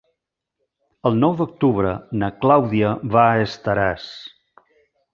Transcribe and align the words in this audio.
El 1.09 1.19
nou 1.25 1.35
d'octubre 1.41 1.93
na 2.23 2.31
Clàudia 2.41 2.97
va 3.17 3.29
a 3.29 3.39
Estaràs. 3.47 4.13